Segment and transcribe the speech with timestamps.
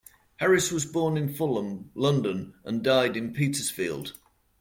[0.37, 4.13] Harris was born in Fulham, London and died in Petersfield.